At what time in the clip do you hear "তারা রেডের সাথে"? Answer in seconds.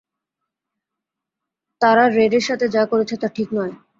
1.81-2.65